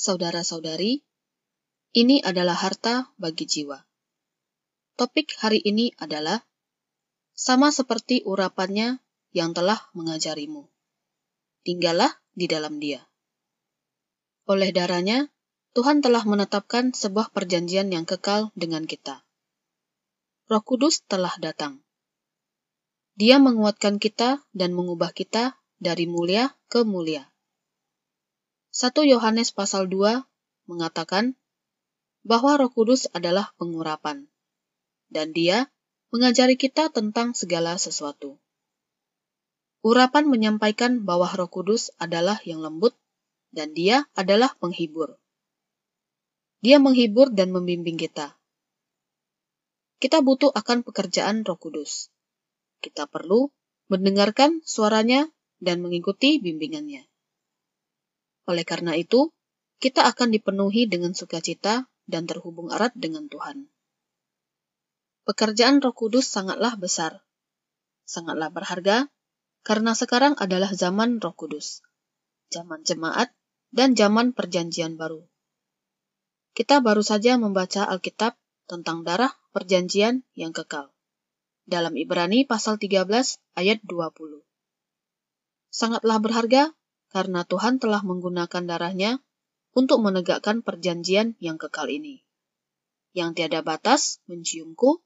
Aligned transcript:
saudara-saudari, 0.00 1.04
ini 1.92 2.24
adalah 2.24 2.56
harta 2.56 3.12
bagi 3.20 3.44
jiwa. 3.44 3.84
Topik 4.96 5.36
hari 5.44 5.60
ini 5.60 5.92
adalah 6.00 6.40
sama 7.36 7.68
seperti 7.68 8.24
urapannya 8.24 9.04
yang 9.36 9.52
telah 9.52 9.76
mengajarimu. 9.92 10.72
Tinggallah 11.68 12.16
di 12.32 12.48
dalam 12.48 12.80
dia. 12.80 13.04
Oleh 14.48 14.72
darahnya, 14.72 15.28
Tuhan 15.76 16.00
telah 16.00 16.24
menetapkan 16.24 16.96
sebuah 16.96 17.30
perjanjian 17.36 17.92
yang 17.92 18.08
kekal 18.08 18.50
dengan 18.56 18.88
kita. 18.88 19.22
Roh 20.50 20.64
Kudus 20.64 21.04
telah 21.06 21.30
datang. 21.38 21.84
Dia 23.14 23.36
menguatkan 23.36 24.00
kita 24.02 24.42
dan 24.50 24.72
mengubah 24.72 25.12
kita 25.12 25.60
dari 25.78 26.10
mulia 26.10 26.56
ke 26.66 26.82
mulia. 26.82 27.29
1 28.70 29.02
Yohanes 29.02 29.50
pasal 29.50 29.90
2 29.90 30.22
mengatakan 30.70 31.34
bahwa 32.22 32.54
Roh 32.54 32.70
Kudus 32.70 33.10
adalah 33.10 33.50
pengurapan, 33.58 34.30
dan 35.10 35.34
Dia 35.34 35.66
mengajari 36.14 36.54
kita 36.54 36.86
tentang 36.94 37.34
segala 37.34 37.74
sesuatu. 37.82 38.38
Urapan 39.82 40.30
menyampaikan 40.30 41.02
bahwa 41.02 41.26
Roh 41.34 41.50
Kudus 41.50 41.90
adalah 41.98 42.38
yang 42.46 42.62
lembut, 42.62 42.94
dan 43.50 43.74
Dia 43.74 44.06
adalah 44.14 44.54
penghibur. 44.62 45.18
Dia 46.62 46.78
menghibur 46.78 47.34
dan 47.34 47.50
membimbing 47.50 47.98
kita. 47.98 48.38
Kita 49.98 50.22
butuh 50.22 50.54
akan 50.54 50.86
pekerjaan 50.86 51.42
Roh 51.42 51.58
Kudus. 51.58 52.14
Kita 52.78 53.10
perlu 53.10 53.50
mendengarkan 53.90 54.62
suaranya 54.62 55.26
dan 55.58 55.82
mengikuti 55.82 56.38
bimbingannya. 56.38 57.09
Oleh 58.50 58.66
karena 58.66 58.98
itu, 58.98 59.30
kita 59.78 60.10
akan 60.10 60.34
dipenuhi 60.34 60.90
dengan 60.90 61.14
sukacita 61.14 61.86
dan 62.10 62.26
terhubung 62.26 62.74
erat 62.74 62.90
dengan 62.98 63.30
Tuhan. 63.30 63.70
Pekerjaan 65.22 65.78
Roh 65.78 65.94
Kudus 65.94 66.26
sangatlah 66.26 66.74
besar, 66.74 67.22
sangatlah 68.02 68.50
berharga, 68.50 69.06
karena 69.62 69.94
sekarang 69.94 70.34
adalah 70.42 70.74
zaman 70.74 71.22
Roh 71.22 71.30
Kudus, 71.38 71.86
zaman 72.50 72.82
jemaat, 72.82 73.30
dan 73.70 73.94
zaman 73.94 74.34
Perjanjian 74.34 74.98
Baru. 74.98 75.30
Kita 76.50 76.82
baru 76.82 77.06
saja 77.06 77.38
membaca 77.38 77.86
Alkitab 77.86 78.34
tentang 78.66 79.06
darah 79.06 79.30
Perjanjian 79.54 80.26
yang 80.34 80.50
kekal 80.50 80.90
dalam 81.70 81.94
Ibrani 81.94 82.42
pasal 82.42 82.82
13 82.82 83.06
ayat 83.54 83.78
20. 83.86 84.42
Sangatlah 85.70 86.18
berharga 86.18 86.74
karena 87.10 87.42
Tuhan 87.42 87.82
telah 87.82 88.00
menggunakan 88.06 88.62
darahnya 88.64 89.18
untuk 89.74 90.02
menegakkan 90.02 90.62
perjanjian 90.62 91.34
yang 91.42 91.58
kekal 91.58 91.90
ini. 91.90 92.22
Yang 93.10 93.42
tiada 93.42 93.60
batas 93.66 94.22
menciumku, 94.30 95.02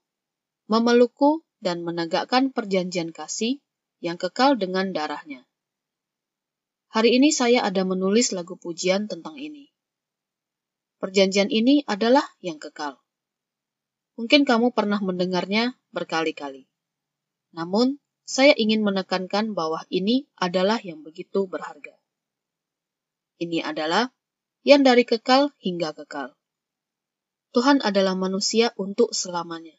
memelukku, 0.69 1.41
dan 1.61 1.81
menegakkan 1.81 2.53
perjanjian 2.53 3.09
kasih 3.09 3.57
yang 3.97 4.21
kekal 4.21 4.53
dengan 4.53 4.93
darahnya. 4.93 5.49
Hari 6.93 7.17
ini 7.17 7.33
saya 7.33 7.65
ada 7.65 7.81
menulis 7.81 8.31
lagu 8.31 8.53
pujian 8.55 9.09
tentang 9.09 9.35
ini. 9.41 9.73
Perjanjian 11.01 11.49
ini 11.49 11.81
adalah 11.89 12.23
yang 12.39 12.61
kekal. 12.61 13.01
Mungkin 14.15 14.47
kamu 14.47 14.71
pernah 14.71 15.01
mendengarnya 15.03 15.75
berkali-kali. 15.91 16.69
Namun, 17.51 17.99
saya 18.25 18.57
ingin 18.57 18.81
menekankan 18.81 19.53
bahwa 19.53 19.85
ini 19.93 20.25
adalah 20.33 20.81
yang 20.81 21.05
begitu 21.05 21.45
berharga. 21.45 21.93
Ini 23.37 23.61
adalah 23.61 24.09
yang 24.65 24.81
dari 24.81 25.05
kekal 25.05 25.53
hingga 25.61 25.93
kekal. 25.93 26.33
Tuhan 27.53 27.85
adalah 27.85 28.17
manusia 28.17 28.73
untuk 28.81 29.13
selamanya. 29.13 29.77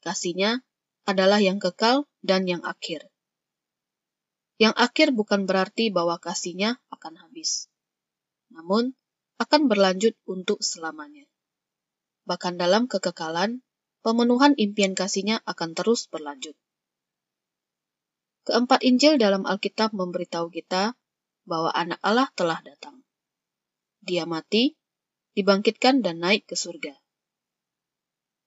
Kasihnya 0.00 0.64
adalah 1.04 1.38
yang 1.38 1.60
kekal 1.60 2.08
dan 2.24 2.48
yang 2.48 2.64
akhir. 2.64 3.06
Yang 4.56 4.74
akhir 4.80 5.08
bukan 5.12 5.44
berarti 5.44 5.92
bahwa 5.92 6.16
kasihnya 6.16 6.80
akan 6.88 7.20
habis, 7.20 7.68
namun 8.48 8.96
akan 9.36 9.68
berlanjut 9.68 10.16
untuk 10.24 10.64
selamanya. 10.64 11.28
Bahkan 12.24 12.56
dalam 12.56 12.88
kekekalan, 12.88 13.60
pemenuhan 14.00 14.56
impian 14.56 14.96
kasihnya 14.96 15.44
akan 15.44 15.76
terus 15.76 16.08
berlanjut. 16.08 16.56
Keempat 18.46 18.86
Injil 18.86 19.18
dalam 19.18 19.42
Alkitab 19.42 19.90
memberitahu 19.90 20.54
kita 20.54 20.94
bahwa 21.50 21.74
anak 21.74 21.98
Allah 21.98 22.30
telah 22.38 22.62
datang. 22.62 23.02
Dia 24.06 24.22
mati, 24.22 24.78
dibangkitkan 25.34 25.98
dan 25.98 26.22
naik 26.22 26.46
ke 26.46 26.54
surga. 26.54 26.94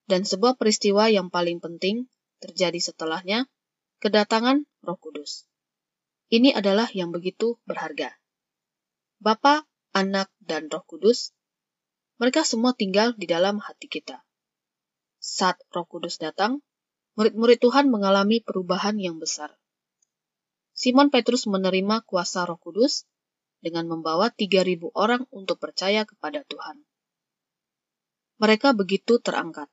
Dan 0.08 0.24
sebuah 0.24 0.56
peristiwa 0.56 1.12
yang 1.12 1.28
paling 1.28 1.60
penting 1.60 2.08
terjadi 2.40 2.80
setelahnya, 2.80 3.52
kedatangan 4.00 4.64
Roh 4.88 4.96
Kudus. 4.96 5.52
Ini 6.32 6.56
adalah 6.56 6.88
yang 6.96 7.12
begitu 7.12 7.60
berharga. 7.68 8.16
Bapa, 9.20 9.68
Anak, 9.92 10.32
dan 10.40 10.72
Roh 10.72 10.88
Kudus, 10.88 11.36
mereka 12.24 12.48
semua 12.48 12.72
tinggal 12.72 13.20
di 13.20 13.28
dalam 13.28 13.60
hati 13.60 13.92
kita. 13.92 14.24
Saat 15.20 15.60
Roh 15.76 15.84
Kudus 15.84 16.24
datang, 16.24 16.64
murid-murid 17.20 17.60
Tuhan 17.60 17.92
mengalami 17.92 18.40
perubahan 18.40 18.96
yang 18.96 19.20
besar. 19.20 19.59
Simon 20.80 21.12
Petrus 21.12 21.44
menerima 21.44 22.08
kuasa 22.08 22.48
Roh 22.48 22.56
Kudus 22.56 23.04
dengan 23.60 23.92
membawa 23.92 24.32
3.000 24.32 24.96
orang 24.96 25.28
untuk 25.28 25.60
percaya 25.60 26.08
kepada 26.08 26.48
Tuhan. 26.48 26.88
Mereka 28.40 28.72
begitu 28.80 29.20
terangkat. 29.20 29.68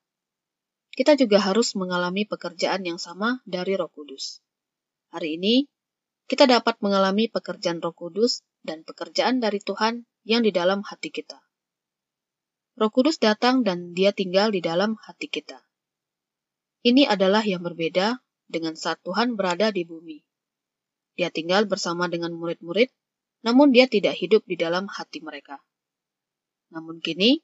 Kita 0.99 1.15
juga 1.15 1.39
harus 1.39 1.79
mengalami 1.79 2.27
pekerjaan 2.27 2.83
yang 2.83 2.99
sama 2.99 3.39
dari 3.47 3.79
Roh 3.79 3.87
Kudus. 3.87 4.43
Hari 5.15 5.39
ini, 5.39 5.71
kita 6.27 6.51
dapat 6.51 6.75
mengalami 6.83 7.31
pekerjaan 7.31 7.79
Roh 7.79 7.95
Kudus 7.95 8.43
dan 8.67 8.83
pekerjaan 8.83 9.39
dari 9.39 9.63
Tuhan 9.63 10.11
yang 10.27 10.43
di 10.43 10.51
dalam 10.51 10.83
hati 10.83 11.15
kita. 11.15 11.39
Roh 12.83 12.91
Kudus 12.91 13.23
datang 13.23 13.63
dan 13.63 13.95
Dia 13.95 14.11
tinggal 14.11 14.51
di 14.51 14.59
dalam 14.59 14.99
hati 15.07 15.31
kita. 15.31 15.63
Ini 16.83 17.07
adalah 17.07 17.47
yang 17.47 17.63
berbeda 17.63 18.19
dengan 18.51 18.75
saat 18.75 18.99
Tuhan 19.07 19.39
berada 19.39 19.71
di 19.71 19.87
bumi. 19.87 20.26
Dia 21.17 21.33
tinggal 21.33 21.65
bersama 21.65 22.07
dengan 22.13 22.37
murid-murid, 22.37 22.93
namun 23.41 23.73
dia 23.73 23.89
tidak 23.89 24.17
hidup 24.21 24.45
di 24.45 24.61
dalam 24.61 24.85
hati 24.87 25.25
mereka. 25.25 25.65
Namun 26.71 27.01
kini, 27.01 27.41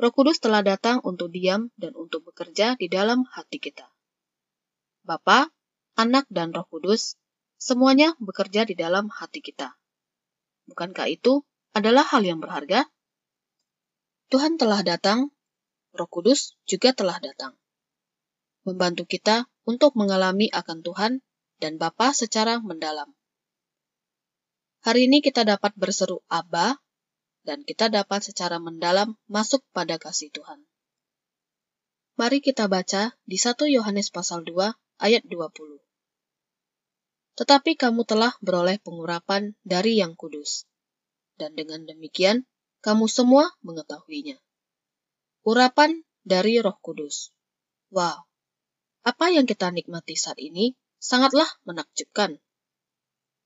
Roh 0.00 0.12
Kudus 0.12 0.40
telah 0.40 0.64
datang 0.64 1.00
untuk 1.04 1.32
diam 1.32 1.68
dan 1.76 1.92
untuk 1.96 2.24
bekerja 2.28 2.76
di 2.76 2.88
dalam 2.88 3.24
hati 3.28 3.60
kita. 3.60 3.88
Bapa, 5.04 5.48
Anak, 5.96 6.28
dan 6.28 6.52
Roh 6.52 6.64
Kudus, 6.68 7.16
semuanya 7.60 8.16
bekerja 8.20 8.64
di 8.64 8.76
dalam 8.76 9.12
hati 9.12 9.44
kita. 9.44 9.76
Bukankah 10.68 11.08
itu 11.08 11.44
adalah 11.76 12.04
hal 12.04 12.24
yang 12.24 12.40
berharga? 12.40 12.88
Tuhan 14.32 14.56
telah 14.56 14.80
datang, 14.80 15.32
Roh 15.92 16.08
Kudus 16.08 16.56
juga 16.64 16.96
telah 16.96 17.20
datang. 17.20 17.56
Membantu 18.64 19.08
kita 19.08 19.48
untuk 19.64 19.96
mengalami 19.96 20.48
akan 20.52 20.80
Tuhan 20.84 21.12
dan 21.60 21.76
Bapa 21.76 22.16
secara 22.16 22.58
mendalam. 22.58 23.12
Hari 24.80 25.12
ini 25.12 25.20
kita 25.20 25.44
dapat 25.44 25.76
berseru 25.76 26.24
Aba, 26.32 26.80
dan 27.44 27.68
kita 27.68 27.92
dapat 27.92 28.24
secara 28.24 28.56
mendalam 28.56 29.16
masuk 29.28 29.60
pada 29.76 30.00
kasih 30.00 30.32
Tuhan. 30.32 30.64
Mari 32.16 32.40
kita 32.40 32.68
baca 32.68 33.12
di 33.28 33.36
1 33.36 33.68
Yohanes 33.68 34.08
pasal 34.08 34.44
2 34.44 34.72
ayat 35.04 35.24
20. 35.28 35.80
Tetapi 37.36 37.76
kamu 37.76 38.08
telah 38.08 38.32
beroleh 38.40 38.80
pengurapan 38.80 39.56
dari 39.64 40.00
yang 40.00 40.16
kudus, 40.16 40.64
dan 41.36 41.52
dengan 41.56 41.84
demikian 41.84 42.48
kamu 42.80 43.08
semua 43.08 43.52
mengetahuinya. 43.60 44.40
Urapan 45.44 46.04
dari 46.24 46.60
roh 46.60 46.76
kudus. 46.80 47.32
Wow, 47.92 48.28
apa 49.00 49.32
yang 49.32 49.48
kita 49.48 49.72
nikmati 49.72 50.12
saat 50.16 50.36
ini 50.36 50.76
sangatlah 51.00 51.48
menakjubkan. 51.64 52.38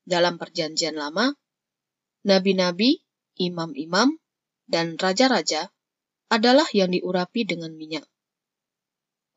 Dalam 0.05 0.37
Perjanjian 0.37 0.99
Lama, 0.99 1.33
nabi-nabi, 2.27 3.01
imam-imam, 3.41 4.19
dan 4.69 4.99
raja-raja 5.01 5.73
adalah 6.29 6.67
yang 6.75 6.93
diurapi 6.93 7.47
dengan 7.47 7.73
minyak. 7.73 8.05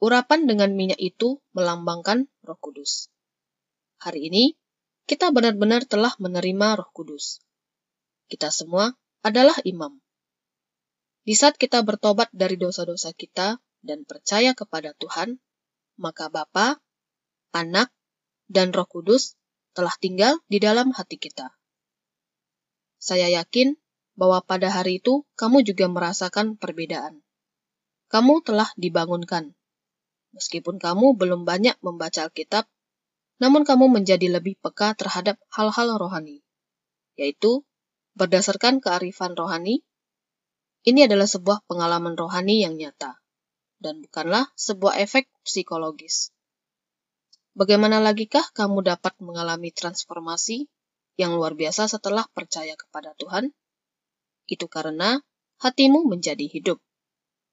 Urapan 0.02 0.50
dengan 0.50 0.74
minyak 0.74 1.00
itu 1.00 1.40
melambangkan 1.54 2.30
Roh 2.44 2.60
Kudus. 2.60 3.10
Hari 4.02 4.30
ini, 4.30 4.54
kita 5.08 5.32
benar-benar 5.32 5.88
telah 5.88 6.12
menerima 6.20 6.84
Roh 6.84 6.90
Kudus. 6.94 7.42
Kita 8.28 8.52
semua 8.52 8.92
adalah 9.24 9.56
imam. 9.64 9.98
Di 11.24 11.34
saat 11.34 11.58
kita 11.58 11.82
bertobat 11.82 12.30
dari 12.32 12.56
dosa-dosa 12.60 13.12
kita 13.16 13.60
dan 13.82 14.04
percaya 14.06 14.54
kepada 14.54 14.94
Tuhan, 14.96 15.40
maka 15.98 16.30
Bapa, 16.30 16.78
Anak, 17.56 17.90
dan 18.48 18.72
Roh 18.72 18.88
Kudus 18.88 19.36
telah 19.76 19.94
tinggal 20.00 20.40
di 20.48 20.58
dalam 20.58 20.96
hati 20.96 21.20
kita. 21.20 21.54
Saya 22.98 23.30
yakin 23.30 23.78
bahwa 24.18 24.42
pada 24.42 24.74
hari 24.74 24.98
itu 24.98 25.24
kamu 25.38 25.62
juga 25.62 25.86
merasakan 25.86 26.58
perbedaan. 26.58 27.22
Kamu 28.10 28.42
telah 28.42 28.72
dibangunkan. 28.74 29.54
Meskipun 30.34 30.82
kamu 30.82 31.14
belum 31.14 31.46
banyak 31.46 31.78
membaca 31.86 32.26
Alkitab, 32.26 32.66
namun 33.38 33.62
kamu 33.62 33.94
menjadi 33.94 34.34
lebih 34.34 34.58
peka 34.58 34.98
terhadap 34.98 35.38
hal-hal 35.54 35.94
rohani, 36.02 36.42
yaitu 37.14 37.62
berdasarkan 38.18 38.82
kearifan 38.82 39.38
rohani. 39.38 39.86
Ini 40.88 41.06
adalah 41.06 41.30
sebuah 41.30 41.68
pengalaman 41.70 42.18
rohani 42.18 42.66
yang 42.66 42.80
nyata, 42.80 43.22
dan 43.78 44.02
bukanlah 44.02 44.50
sebuah 44.58 44.98
efek 45.04 45.30
psikologis. 45.46 46.34
Bagaimana 47.58 47.98
lagikah 47.98 48.54
kamu 48.54 48.86
dapat 48.86 49.18
mengalami 49.18 49.74
transformasi 49.74 50.70
yang 51.18 51.34
luar 51.34 51.58
biasa 51.58 51.90
setelah 51.90 52.30
percaya 52.30 52.78
kepada 52.78 53.18
Tuhan? 53.18 53.50
Itu 54.46 54.70
karena 54.70 55.26
hatimu 55.66 56.06
menjadi 56.06 56.46
hidup. 56.46 56.78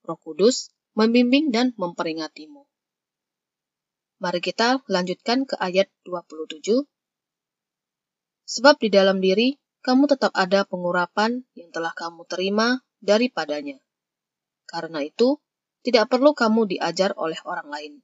Roh 0.05 0.21
Kudus 0.21 0.69
membimbing 0.93 1.49
dan 1.49 1.73
memperingatimu. 1.81 2.69
Mari 4.21 4.41
kita 4.45 4.85
lanjutkan 4.93 5.49
ke 5.49 5.57
ayat 5.57 5.89
27. 6.05 6.85
Sebab 8.45 8.77
di 8.85 8.93
dalam 8.93 9.25
diri 9.25 9.57
kamu 9.81 10.05
tetap 10.05 10.37
ada 10.37 10.69
pengurapan 10.69 11.49
yang 11.57 11.73
telah 11.73 11.97
kamu 11.97 12.29
terima 12.29 12.85
daripadanya. 13.01 13.81
Karena 14.69 15.01
itu, 15.01 15.41
tidak 15.81 16.13
perlu 16.13 16.37
kamu 16.37 16.77
diajar 16.77 17.17
oleh 17.17 17.41
orang 17.49 17.73
lain. 17.73 17.95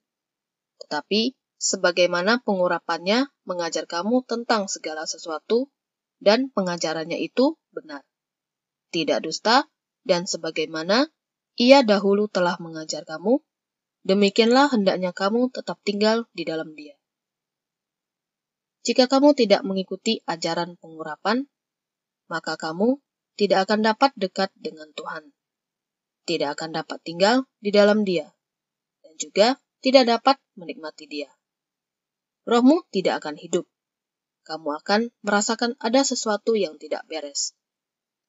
Tetapi 0.81 1.39
sebagaimana 1.61 2.41
pengurapannya 2.41 3.29
mengajar 3.45 3.85
kamu 3.85 4.25
tentang 4.25 4.65
segala 4.67 5.05
sesuatu, 5.05 5.69
dan 6.17 6.49
pengajarannya 6.57 7.21
itu 7.21 7.61
benar. 7.69 8.01
Tidak 8.89 9.21
dusta, 9.21 9.69
dan 10.03 10.25
sebagaimana 10.25 11.12
ia 11.61 11.85
dahulu 11.85 12.33
telah 12.33 12.57
mengajar 12.57 13.05
kamu, 13.05 13.45
demikianlah 14.09 14.73
hendaknya 14.73 15.12
kamu 15.12 15.53
tetap 15.53 15.77
tinggal 15.85 16.25
di 16.33 16.49
dalam 16.49 16.73
dia. 16.73 16.97
Jika 18.81 19.12
kamu 19.12 19.37
tidak 19.37 19.61
mengikuti 19.61 20.25
ajaran 20.25 20.81
pengurapan, 20.81 21.45
maka 22.33 22.57
kamu 22.57 22.97
tidak 23.37 23.69
akan 23.69 23.85
dapat 23.85 24.17
dekat 24.17 24.49
dengan 24.57 24.89
Tuhan, 24.97 25.29
tidak 26.25 26.57
akan 26.57 26.81
dapat 26.81 26.99
tinggal 27.05 27.45
di 27.61 27.69
dalam 27.69 28.09
dia, 28.09 28.33
dan 29.05 29.12
juga 29.21 29.49
tidak 29.85 30.09
dapat 30.09 30.37
menikmati 30.57 31.05
dia 31.05 31.29
rohmu 32.48 32.84
tidak 32.92 33.25
akan 33.25 33.37
hidup. 33.37 33.66
Kamu 34.44 34.82
akan 34.82 35.12
merasakan 35.20 35.76
ada 35.78 36.00
sesuatu 36.02 36.56
yang 36.56 36.81
tidak 36.81 37.04
beres. 37.06 37.52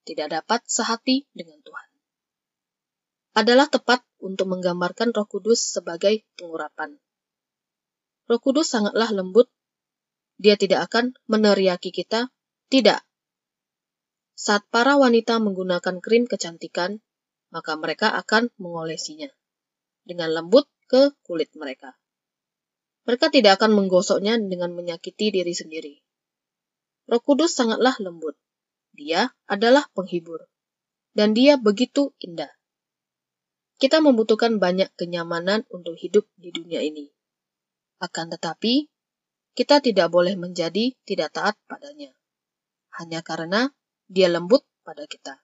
Tidak 0.03 0.27
dapat 0.27 0.65
sehati 0.67 1.29
dengan 1.31 1.61
Tuhan. 1.63 1.87
Adalah 3.31 3.71
tepat 3.71 4.03
untuk 4.19 4.51
menggambarkan 4.51 5.15
Roh 5.15 5.23
Kudus 5.23 5.71
sebagai 5.71 6.27
pengurapan. 6.35 6.99
Roh 8.27 8.41
Kudus 8.43 8.67
sangatlah 8.67 9.07
lembut. 9.15 9.47
Dia 10.35 10.59
tidak 10.59 10.91
akan 10.91 11.15
meneriaki 11.31 11.95
kita. 11.95 12.27
Tidak. 12.67 12.99
Saat 14.35 14.67
para 14.73 14.97
wanita 14.97 15.37
menggunakan 15.37 16.01
krim 16.01 16.25
kecantikan, 16.27 16.99
maka 17.53 17.77
mereka 17.77 18.11
akan 18.15 18.49
mengolesinya 18.57 19.29
dengan 20.01 20.33
lembut 20.33 20.65
ke 20.89 21.13
kulit 21.21 21.53
mereka. 21.53 22.00
Mereka 23.09 23.33
tidak 23.33 23.57
akan 23.57 23.74
menggosoknya 23.74 24.38
dengan 24.38 24.77
menyakiti 24.77 25.33
diri 25.33 25.53
sendiri. 25.57 25.94
Roh 27.09 27.21
Kudus 27.21 27.57
sangatlah 27.57 27.98
lembut. 27.98 28.38
Dia 28.94 29.33
adalah 29.50 29.89
penghibur. 29.98 30.45
Dan 31.12 31.33
dia 31.36 31.57
begitu 31.57 32.13
indah. 32.21 32.51
Kita 33.81 34.00
membutuhkan 34.00 34.62
banyak 34.62 34.94
kenyamanan 34.94 35.65
untuk 35.74 35.98
hidup 35.98 36.30
di 36.38 36.53
dunia 36.53 36.86
ini. 36.86 37.09
Akan 37.98 38.30
tetapi, 38.30 38.88
kita 39.57 39.81
tidak 39.81 40.13
boleh 40.13 40.38
menjadi 40.38 40.94
tidak 41.04 41.33
taat 41.33 41.56
padanya. 41.65 42.13
Hanya 43.01 43.25
karena 43.25 43.74
dia 44.06 44.30
lembut 44.30 44.63
pada 44.86 45.09
kita. 45.09 45.42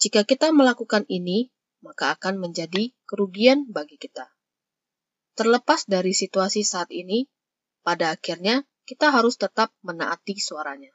Jika 0.00 0.24
kita 0.24 0.50
melakukan 0.50 1.04
ini, 1.12 1.52
maka 1.84 2.16
akan 2.16 2.40
menjadi 2.40 2.96
kerugian 3.04 3.68
bagi 3.68 4.00
kita. 4.00 4.32
Terlepas 5.40 5.88
dari 5.88 6.12
situasi 6.12 6.60
saat 6.68 6.92
ini, 6.92 7.24
pada 7.80 8.12
akhirnya 8.12 8.68
kita 8.84 9.08
harus 9.08 9.40
tetap 9.40 9.72
menaati 9.80 10.36
suaranya. 10.36 10.92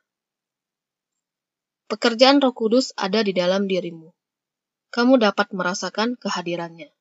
Pekerjaan 1.89 2.37
Roh 2.37 2.53
Kudus 2.53 2.93
ada 2.93 3.25
di 3.25 3.33
dalam 3.33 3.65
dirimu. 3.65 4.13
Kamu 4.93 5.17
dapat 5.17 5.49
merasakan 5.49 6.13
kehadirannya. 6.21 6.93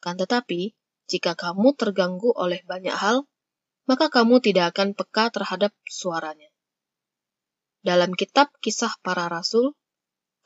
Kan 0.00 0.16
tetapi, 0.16 0.72
jika 1.12 1.36
kamu 1.36 1.76
terganggu 1.76 2.32
oleh 2.32 2.64
banyak 2.64 2.96
hal, 2.96 3.28
maka 3.84 4.08
kamu 4.08 4.40
tidak 4.40 4.72
akan 4.72 4.96
peka 4.96 5.28
terhadap 5.28 5.76
suaranya. 5.84 6.48
Dalam 7.84 8.16
kitab 8.16 8.48
Kisah 8.64 8.96
Para 9.04 9.28
Rasul, 9.28 9.76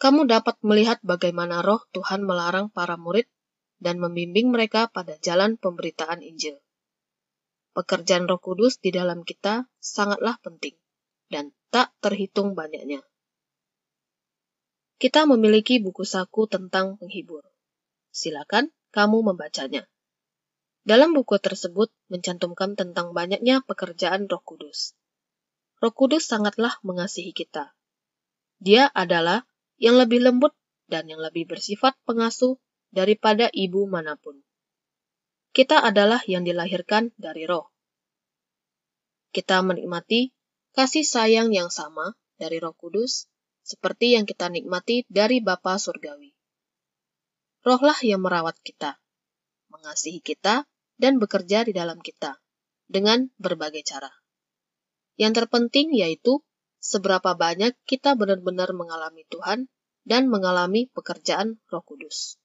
kamu 0.02 0.26
dapat 0.26 0.58
melihat 0.67 0.99
bagaimana 1.06 1.62
Roh 1.62 1.87
Tuhan 1.94 2.26
melarang 2.26 2.67
para 2.67 2.99
murid 2.99 3.31
dan 3.76 4.00
membimbing 4.00 4.49
mereka 4.52 4.88
pada 4.88 5.20
jalan 5.20 5.61
pemberitaan 5.61 6.25
Injil. 6.25 6.56
Pekerjaan 7.76 8.25
Roh 8.25 8.40
Kudus 8.40 8.81
di 8.81 8.88
dalam 8.88 9.20
kita 9.20 9.69
sangatlah 9.76 10.40
penting 10.40 10.76
dan 11.28 11.52
tak 11.69 11.93
terhitung 12.00 12.56
banyaknya. 12.56 13.05
Kita 14.96 15.28
memiliki 15.28 15.76
buku 15.76 16.08
saku 16.08 16.49
tentang 16.49 16.96
penghibur. 16.96 17.44
Silakan 18.08 18.73
kamu 18.96 19.28
membacanya. 19.28 19.84
Dalam 20.88 21.12
buku 21.12 21.37
tersebut 21.37 21.93
mencantumkan 22.08 22.81
tentang 22.81 23.12
banyaknya 23.12 23.61
pekerjaan 23.61 24.25
Roh 24.25 24.40
Kudus. 24.40 24.96
Roh 25.84 25.93
Kudus 25.93 26.25
sangatlah 26.25 26.81
mengasihi 26.81 27.37
kita. 27.37 27.76
Dia 28.56 28.88
adalah 28.96 29.44
yang 29.76 30.00
lebih 30.00 30.25
lembut 30.25 30.56
dan 30.88 31.05
yang 31.12 31.20
lebih 31.20 31.44
bersifat 31.44 31.93
pengasuh 32.08 32.56
daripada 32.96 33.52
ibu 33.52 33.84
mana 33.84 34.16
pun. 34.16 34.40
Kita 35.52 35.84
adalah 35.84 36.25
yang 36.25 36.48
dilahirkan 36.48 37.12
dari 37.20 37.44
roh. 37.44 37.69
Kita 39.37 39.60
menikmati 39.60 40.32
kasih 40.72 41.04
sayang 41.04 41.52
yang 41.52 41.69
sama 41.69 42.16
dari 42.40 42.56
roh 42.56 42.72
kudus, 42.72 43.28
seperti 43.60 44.16
yang 44.16 44.25
kita 44.25 44.48
nikmati 44.48 45.04
dari 45.12 45.44
Bapa 45.44 45.76
Surgawi. 45.76 46.32
Rohlah 47.60 48.00
yang 48.00 48.24
merawat 48.24 48.56
kita, 48.65 48.96
mengasihi 49.69 50.24
kita, 50.24 50.65
dan 50.96 51.20
bekerja 51.20 51.69
di 51.69 51.76
dalam 51.76 52.00
kita, 52.00 52.41
dengan 52.88 53.29
berbagai 53.36 53.84
cara. 53.84 54.08
Yang 55.20 55.44
terpenting 55.44 55.93
yaitu 55.93 56.41
seberapa 56.81 57.36
banyak 57.36 57.76
kita 57.84 58.17
benar-benar 58.17 58.72
mengalami 58.72 59.29
Tuhan 59.29 59.69
dan 60.06 60.31
mengalami 60.31 60.88
pekerjaan 60.93 61.60
Roh 61.69 61.84
Kudus. 61.84 62.38